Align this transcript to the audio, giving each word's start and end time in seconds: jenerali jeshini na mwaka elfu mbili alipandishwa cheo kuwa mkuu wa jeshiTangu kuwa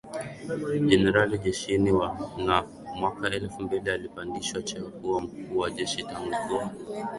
jenerali 0.87 1.37
jeshini 1.37 1.91
na 2.45 2.63
mwaka 2.95 3.29
elfu 3.31 3.61
mbili 3.61 3.89
alipandishwa 3.91 4.61
cheo 4.63 4.89
kuwa 4.89 5.21
mkuu 5.21 5.57
wa 5.57 5.71
jeshiTangu 5.71 6.35
kuwa 6.47 6.69